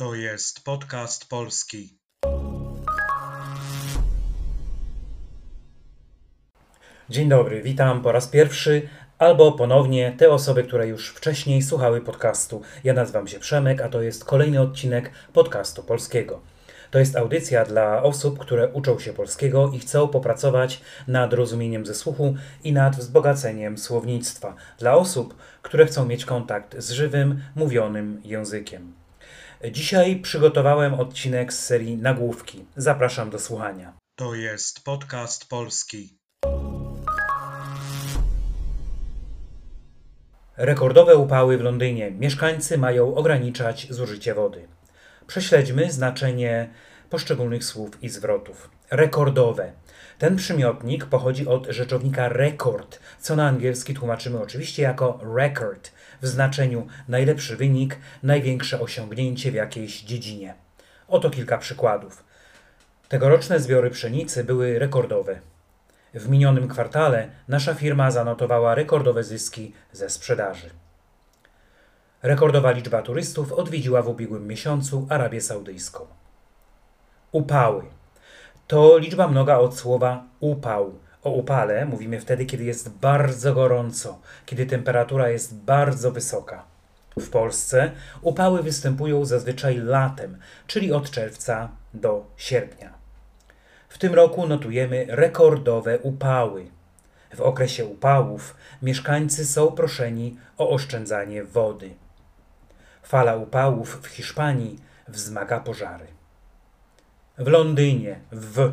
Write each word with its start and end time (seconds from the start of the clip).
To 0.00 0.14
jest 0.14 0.64
podcast 0.64 1.28
polski. 1.28 1.98
Dzień 7.10 7.28
dobry, 7.28 7.62
witam 7.62 8.02
po 8.02 8.12
raz 8.12 8.28
pierwszy 8.28 8.88
albo 9.18 9.52
ponownie 9.52 10.14
te 10.18 10.30
osoby, 10.30 10.64
które 10.64 10.88
już 10.88 11.08
wcześniej 11.08 11.62
słuchały 11.62 12.00
podcastu. 12.00 12.62
Ja 12.84 12.92
nazywam 12.92 13.28
się 13.28 13.38
Przemek, 13.38 13.80
a 13.80 13.88
to 13.88 14.02
jest 14.02 14.24
kolejny 14.24 14.60
odcinek 14.60 15.10
podcastu 15.32 15.82
polskiego. 15.82 16.40
To 16.90 16.98
jest 16.98 17.16
audycja 17.16 17.64
dla 17.64 18.02
osób, 18.02 18.38
które 18.38 18.68
uczą 18.68 18.98
się 18.98 19.12
polskiego 19.12 19.70
i 19.74 19.78
chcą 19.78 20.08
popracować 20.08 20.80
nad 21.08 21.32
rozumieniem 21.32 21.86
ze 21.86 21.94
słuchu 21.94 22.34
i 22.64 22.72
nad 22.72 22.96
wzbogaceniem 22.96 23.78
słownictwa. 23.78 24.54
Dla 24.78 24.94
osób, 24.94 25.34
które 25.62 25.86
chcą 25.86 26.06
mieć 26.06 26.24
kontakt 26.24 26.78
z 26.78 26.90
żywym, 26.90 27.42
mówionym 27.56 28.20
językiem. 28.24 28.99
Dzisiaj 29.68 30.16
przygotowałem 30.16 30.94
odcinek 30.94 31.52
z 31.52 31.64
serii 31.66 31.96
Nagłówki. 31.96 32.64
Zapraszam 32.76 33.30
do 33.30 33.38
słuchania. 33.38 33.92
To 34.18 34.34
jest 34.34 34.84
podcast 34.84 35.48
polski. 35.48 36.18
Rekordowe 40.56 41.16
upały 41.16 41.58
w 41.58 41.60
Londynie. 41.60 42.10
Mieszkańcy 42.10 42.78
mają 42.78 43.14
ograniczać 43.14 43.86
zużycie 43.90 44.34
wody. 44.34 44.68
Prześledźmy 45.26 45.92
znaczenie 45.92 46.70
poszczególnych 47.10 47.64
słów 47.64 48.02
i 48.02 48.08
zwrotów. 48.08 48.70
Rekordowe. 48.90 49.72
Ten 50.18 50.36
przymiotnik 50.36 51.06
pochodzi 51.06 51.46
od 51.46 51.66
rzeczownika 51.66 52.28
rekord, 52.28 53.00
co 53.20 53.36
na 53.36 53.48
angielski 53.48 53.94
tłumaczymy 53.94 54.40
oczywiście 54.40 54.82
jako 54.82 55.20
record 55.34 55.92
w 56.22 56.26
znaczeniu 56.26 56.86
najlepszy 57.08 57.56
wynik, 57.56 57.98
największe 58.22 58.80
osiągnięcie 58.80 59.50
w 59.50 59.54
jakiejś 59.54 60.02
dziedzinie. 60.02 60.54
Oto 61.08 61.30
kilka 61.30 61.58
przykładów. 61.58 62.24
Tegoroczne 63.08 63.60
zbiory 63.60 63.90
pszenicy 63.90 64.44
były 64.44 64.78
rekordowe. 64.78 65.40
W 66.14 66.28
minionym 66.28 66.68
kwartale 66.68 67.30
nasza 67.48 67.74
firma 67.74 68.10
zanotowała 68.10 68.74
rekordowe 68.74 69.24
zyski 69.24 69.72
ze 69.92 70.10
sprzedaży. 70.10 70.70
Rekordowa 72.22 72.70
liczba 72.70 73.02
turystów 73.02 73.52
odwiedziła 73.52 74.02
w 74.02 74.08
ubiegłym 74.08 74.46
miesiącu 74.46 75.06
Arabię 75.10 75.40
Saudyjską. 75.40 76.06
Upały. 77.32 77.99
To 78.70 78.98
liczba 78.98 79.28
mnoga 79.28 79.58
od 79.58 79.78
słowa 79.78 80.24
upał. 80.40 80.94
O 81.22 81.30
upale 81.30 81.86
mówimy 81.86 82.20
wtedy, 82.20 82.46
kiedy 82.46 82.64
jest 82.64 82.88
bardzo 82.88 83.54
gorąco, 83.54 84.18
kiedy 84.46 84.66
temperatura 84.66 85.28
jest 85.28 85.54
bardzo 85.54 86.12
wysoka. 86.12 86.64
W 87.16 87.30
Polsce 87.30 87.90
upały 88.22 88.62
występują 88.62 89.24
zazwyczaj 89.24 89.76
latem, 89.76 90.38
czyli 90.66 90.92
od 90.92 91.10
czerwca 91.10 91.68
do 91.94 92.26
sierpnia. 92.36 92.92
W 93.88 93.98
tym 93.98 94.14
roku 94.14 94.46
notujemy 94.46 95.06
rekordowe 95.08 95.98
upały. 95.98 96.66
W 97.34 97.40
okresie 97.40 97.84
upałów 97.84 98.54
mieszkańcy 98.82 99.46
są 99.46 99.72
proszeni 99.72 100.36
o 100.58 100.70
oszczędzanie 100.70 101.44
wody. 101.44 101.90
Fala 103.02 103.36
upałów 103.36 104.00
w 104.02 104.06
Hiszpanii 104.06 104.80
wzmaga 105.08 105.60
pożary. 105.60 106.19
W 107.40 107.46
Londynie 107.46 108.20
w 108.32 108.72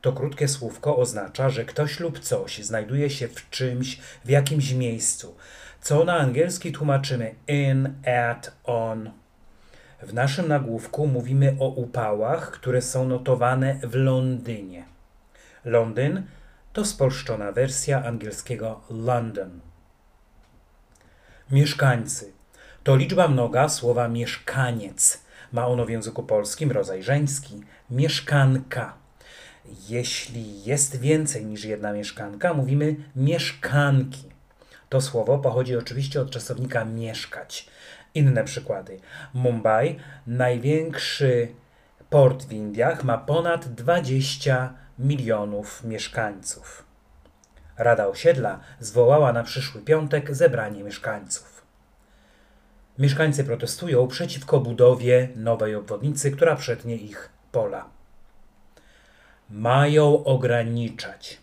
to 0.00 0.12
krótkie 0.12 0.48
słówko 0.48 0.96
oznacza, 0.96 1.50
że 1.50 1.64
ktoś 1.64 2.00
lub 2.00 2.18
coś 2.18 2.58
znajduje 2.64 3.10
się 3.10 3.28
w 3.28 3.50
czymś, 3.50 4.00
w 4.24 4.28
jakimś 4.28 4.72
miejscu, 4.72 5.36
co 5.80 6.04
na 6.04 6.16
angielski 6.16 6.72
tłumaczymy 6.72 7.34
in, 7.48 7.94
at, 8.30 8.52
on. 8.64 9.10
W 10.02 10.14
naszym 10.14 10.48
nagłówku 10.48 11.06
mówimy 11.06 11.56
o 11.60 11.68
upałach, 11.68 12.50
które 12.50 12.82
są 12.82 13.08
notowane 13.08 13.80
w 13.82 13.94
Londynie. 13.94 14.84
Londyn 15.64 16.22
to 16.72 16.84
spolszczona 16.84 17.52
wersja 17.52 18.04
angielskiego 18.04 18.80
London. 18.90 19.60
Mieszkańcy 21.50 22.32
to 22.84 22.96
liczba 22.96 23.28
mnoga 23.28 23.68
słowa 23.68 24.08
mieszkaniec. 24.08 25.27
Ma 25.52 25.66
ono 25.66 25.86
w 25.86 25.90
języku 25.90 26.22
polskim 26.22 26.72
rodzaj 26.72 27.02
żeński 27.02 27.60
mieszkanka. 27.90 28.94
Jeśli 29.88 30.64
jest 30.64 31.00
więcej 31.00 31.46
niż 31.46 31.64
jedna 31.64 31.92
mieszkanka, 31.92 32.54
mówimy 32.54 32.96
mieszkanki. 33.16 34.28
To 34.88 35.00
słowo 35.00 35.38
pochodzi 35.38 35.76
oczywiście 35.76 36.20
od 36.20 36.30
czasownika 36.30 36.84
mieszkać. 36.84 37.68
Inne 38.14 38.44
przykłady. 38.44 39.00
Mumbai, 39.34 39.98
największy 40.26 41.48
port 42.10 42.44
w 42.44 42.52
Indiach, 42.52 43.04
ma 43.04 43.18
ponad 43.18 43.68
20 43.68 44.74
milionów 44.98 45.84
mieszkańców. 45.84 46.84
Rada 47.76 48.06
Osiedla 48.06 48.60
zwołała 48.80 49.32
na 49.32 49.42
przyszły 49.42 49.80
piątek 49.80 50.34
zebranie 50.34 50.84
mieszkańców. 50.84 51.57
Mieszkańcy 52.98 53.44
protestują 53.44 54.08
przeciwko 54.08 54.60
budowie 54.60 55.28
nowej 55.36 55.74
obwodnicy, 55.74 56.30
która 56.30 56.56
przetnie 56.56 56.96
ich 56.96 57.28
pola. 57.52 57.88
Mają 59.50 60.24
ograniczać. 60.24 61.38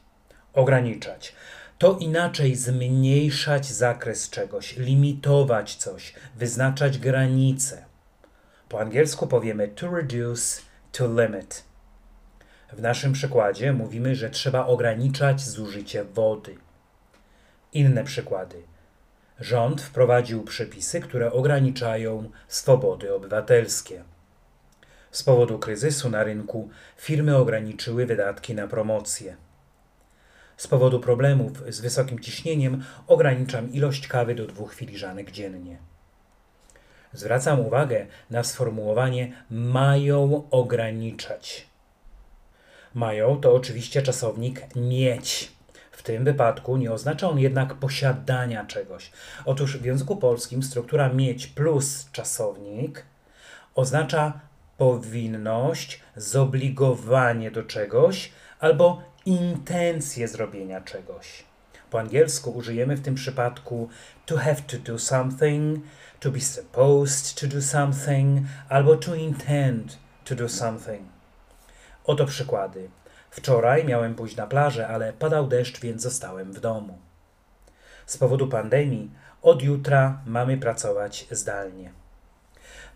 Ograniczać. 0.53 1.35
To 1.77 1.97
inaczej 1.97 2.55
zmniejszać 2.55 3.65
zakres 3.65 4.29
czegoś, 4.29 4.77
limitować 4.77 5.75
coś, 5.75 6.13
wyznaczać 6.35 6.97
granice. 6.97 7.85
Po 8.69 8.79
angielsku 8.79 9.27
powiemy 9.27 9.67
to 9.67 9.95
reduce, 9.95 10.61
to 10.91 11.07
limit. 11.07 11.63
W 12.73 12.81
naszym 12.81 13.13
przykładzie 13.13 13.73
mówimy, 13.73 14.15
że 14.15 14.29
trzeba 14.29 14.65
ograniczać 14.65 15.41
zużycie 15.41 16.03
wody. 16.03 16.55
Inne 17.73 18.03
przykłady. 18.03 18.74
Rząd 19.39 19.81
wprowadził 19.81 20.43
przepisy, 20.43 20.99
które 20.99 21.31
ograniczają 21.31 22.29
swobody 22.47 23.13
obywatelskie. 23.13 24.03
Z 25.11 25.23
powodu 25.23 25.59
kryzysu 25.59 26.09
na 26.09 26.23
rynku 26.23 26.69
firmy 26.97 27.37
ograniczyły 27.37 28.05
wydatki 28.05 28.55
na 28.55 28.67
promocję. 28.67 29.35
Z 30.57 30.67
powodu 30.67 30.99
problemów 30.99 31.63
z 31.69 31.81
wysokim 31.81 32.19
ciśnieniem 32.19 32.83
ograniczam 33.07 33.73
ilość 33.73 34.07
kawy 34.07 34.35
do 34.35 34.47
dwóch 34.47 34.73
filiżanek 34.73 35.31
dziennie. 35.31 35.77
Zwracam 37.13 37.59
uwagę 37.59 38.05
na 38.29 38.43
sformułowanie 38.43 39.31
mają 39.49 40.49
ograniczać. 40.51 41.67
Mają 42.93 43.41
to 43.41 43.53
oczywiście 43.53 44.01
czasownik 44.01 44.75
mieć. 44.75 45.54
W 45.95 46.03
tym 46.03 46.23
wypadku 46.23 46.77
nie 46.77 46.91
oznacza 46.91 47.29
on 47.29 47.39
jednak 47.39 47.73
posiadania 47.73 48.65
czegoś. 48.65 49.11
Otóż 49.45 49.77
w 49.77 49.85
języku 49.85 50.17
polskim 50.17 50.63
struktura 50.63 51.09
mieć 51.09 51.47
plus 51.47 52.09
czasownik 52.11 53.05
oznacza 53.75 54.39
powinność, 54.77 56.01
zobligowanie 56.15 57.51
do 57.51 57.63
czegoś 57.63 58.31
albo 58.59 59.01
intencję 59.25 60.27
zrobienia 60.27 60.81
czegoś. 60.81 61.43
Po 61.89 61.99
angielsku 61.99 62.51
użyjemy 62.51 62.95
w 62.95 63.01
tym 63.01 63.15
przypadku 63.15 63.89
to 64.25 64.37
have 64.37 64.61
to 64.67 64.77
do 64.77 64.99
something, 64.99 65.79
to 66.19 66.31
be 66.31 66.41
supposed 66.41 67.39
to 67.39 67.47
do 67.47 67.61
something 67.61 68.47
albo 68.69 68.95
to 68.95 69.15
intend 69.15 69.97
to 70.25 70.35
do 70.35 70.49
something. 70.49 71.01
Oto 72.05 72.25
przykłady. 72.25 72.89
Wczoraj 73.35 73.85
miałem 73.85 74.15
pójść 74.15 74.35
na 74.35 74.47
plażę, 74.47 74.87
ale 74.87 75.13
padał 75.13 75.47
deszcz, 75.47 75.79
więc 75.79 76.01
zostałem 76.01 76.53
w 76.53 76.59
domu. 76.59 76.97
Z 78.05 78.17
powodu 78.17 78.47
pandemii 78.47 79.11
od 79.41 79.61
jutra 79.61 80.21
mamy 80.25 80.57
pracować 80.57 81.27
zdalnie. 81.31 81.91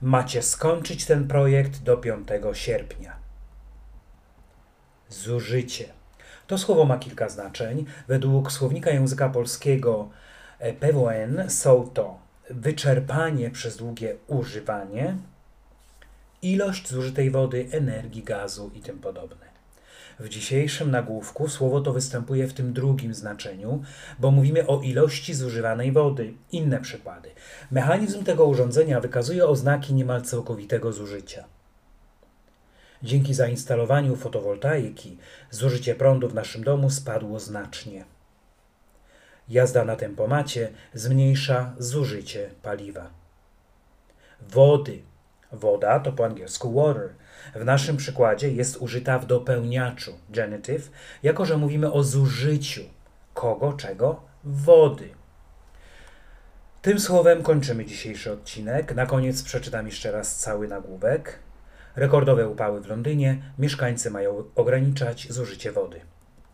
Macie 0.02 0.44
skończyć 0.44 1.06
ten 1.06 1.28
projekt 1.28 1.84
do 1.84 1.98
5 1.98 2.28
sierpnia. 2.54 3.16
Zużycie. 5.10 5.86
To 6.48 6.58
słowo 6.58 6.86
ma 6.86 6.98
kilka 6.98 7.30
znaczeń. 7.30 7.86
Według 8.08 8.52
słownika 8.52 8.92
języka 8.92 9.30
polskiego 9.30 10.10
e, 10.60 10.74
PWN 10.74 11.50
są 11.50 11.90
to 11.94 12.20
wyczerpanie 12.50 13.52
przez 13.52 13.78
długie 13.78 14.16
używanie, 14.28 15.18
ilość 16.42 16.90
zużytej 16.90 17.32
wody, 17.32 17.68
energii, 17.72 18.24
gazu 18.24 18.72
i 18.74 18.82
tym 18.82 19.00
podobne. 19.00 19.59
W 20.20 20.30
dzisiejszym 20.30 20.92
nagłówku 20.92 21.50
słowo 21.50 21.82
to 21.82 21.94
występuje 21.94 22.48
w 22.48 22.54
tym 22.54 22.74
drugim 22.74 23.14
znaczeniu, 23.14 23.84
bo 24.20 24.32
mówimy 24.32 24.68
o 24.68 24.82
ilości 24.82 25.34
zużywanej 25.34 25.92
wody. 25.92 26.34
Inne 26.52 26.82
przykłady. 26.82 27.30
Mechanizm 27.72 28.24
tego 28.24 28.46
urządzenia 28.46 29.00
wykazuje 29.00 29.48
oznaki 29.48 29.94
niemal 29.94 30.22
całkowitego 30.22 30.92
zużycia. 30.92 31.44
Dzięki 33.04 33.34
zainstalowaniu 33.34 34.16
fotowoltaiki 34.16 35.18
zużycie 35.52 35.96
prądu 35.96 36.30
w 36.30 36.34
naszym 36.34 36.64
domu 36.64 36.90
spadło 36.90 37.40
znacznie. 37.40 38.06
Jazda 39.50 39.86
na 39.86 39.96
tempomacie 39.96 40.72
zmniejsza 40.94 41.74
zużycie 41.78 42.50
paliwa. 42.64 43.10
Wody. 44.50 45.02
Woda 45.52 46.00
to 46.00 46.12
po 46.12 46.26
angielsku 46.26 46.74
water. 46.74 47.10
W 47.56 47.66
naszym 47.66 47.98
przykładzie 47.98 48.52
jest 48.52 48.78
użyta 48.78 49.20
w 49.20 49.26
dopełniaczu 49.26 50.12
genitive, 50.30 50.92
jako 51.24 51.46
że 51.46 51.58
mówimy 51.58 51.92
o 51.92 52.04
zużyciu 52.04 52.82
kogo, 53.34 53.74
czego? 53.74 54.22
Wody. 54.44 55.10
Tym 56.82 57.00
słowem 57.00 57.44
kończymy 57.44 57.86
dzisiejszy 57.86 58.32
odcinek. 58.32 58.96
Na 58.96 59.06
koniec 59.06 59.44
przeczytam 59.44 59.86
jeszcze 59.86 60.12
raz 60.12 60.36
cały 60.36 60.68
nagłówek. 60.68 61.40
Rekordowe 61.96 62.50
upały 62.50 62.82
w 62.82 62.88
Londynie. 62.88 63.42
Mieszkańcy 63.58 64.12
mają 64.12 64.44
ograniczać 64.56 65.28
zużycie 65.30 65.72
wody. 65.72 66.02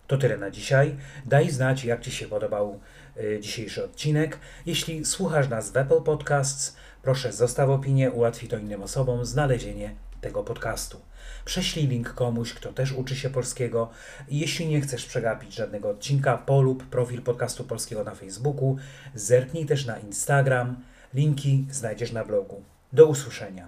To 0.07 0.17
tyle 0.17 0.37
na 0.37 0.51
dzisiaj. 0.51 0.95
Daj 1.25 1.49
znać, 1.49 1.85
jak 1.85 2.01
Ci 2.01 2.11
się 2.11 2.27
podobał 2.27 2.79
y, 3.17 3.39
dzisiejszy 3.41 3.83
odcinek. 3.83 4.39
Jeśli 4.65 5.05
słuchasz 5.05 5.49
nas 5.49 5.71
w 5.71 5.77
Apple 5.77 6.01
Podcasts, 6.01 6.75
proszę 7.01 7.33
zostaw 7.33 7.69
opinię, 7.69 8.11
ułatwi 8.11 8.47
to 8.47 8.57
innym 8.57 8.83
osobom 8.83 9.25
znalezienie 9.25 9.95
tego 10.25 10.43
podcastu. 10.43 11.01
Prześlij 11.45 11.87
link 11.87 12.13
komuś, 12.13 12.53
kto 12.53 12.73
też 12.73 12.91
uczy 12.91 13.15
się 13.15 13.29
polskiego. 13.29 13.89
Jeśli 14.27 14.67
nie 14.67 14.81
chcesz 14.81 15.05
przegapić 15.05 15.55
żadnego 15.55 15.89
odcinka, 15.89 16.37
polub 16.37 16.83
profil 16.83 17.21
podcastu 17.21 17.63
polskiego 17.63 18.03
na 18.03 18.15
Facebooku. 18.15 18.77
Zerknij 19.15 19.65
też 19.65 19.85
na 19.85 19.99
Instagram. 19.99 20.75
Linki 21.13 21.65
znajdziesz 21.71 22.11
na 22.11 22.25
blogu. 22.25 22.63
Do 22.93 23.05
usłyszenia. 23.05 23.67